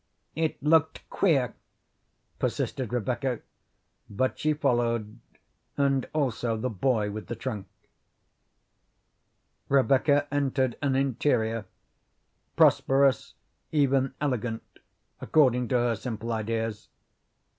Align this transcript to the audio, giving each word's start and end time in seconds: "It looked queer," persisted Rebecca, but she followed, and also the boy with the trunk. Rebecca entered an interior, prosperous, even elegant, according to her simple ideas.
"It 0.33 0.63
looked 0.63 1.07
queer," 1.11 1.53
persisted 2.39 2.91
Rebecca, 2.91 3.41
but 4.09 4.39
she 4.39 4.51
followed, 4.51 5.19
and 5.77 6.09
also 6.11 6.57
the 6.57 6.71
boy 6.71 7.11
with 7.11 7.27
the 7.27 7.35
trunk. 7.35 7.67
Rebecca 9.69 10.27
entered 10.33 10.75
an 10.81 10.95
interior, 10.95 11.65
prosperous, 12.55 13.35
even 13.71 14.15
elegant, 14.19 14.63
according 15.19 15.67
to 15.67 15.75
her 15.75 15.95
simple 15.95 16.33
ideas. 16.33 16.89